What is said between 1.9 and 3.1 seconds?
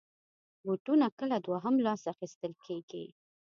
اخېستل کېږي.